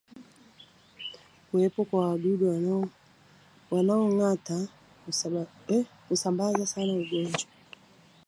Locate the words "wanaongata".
3.71-4.67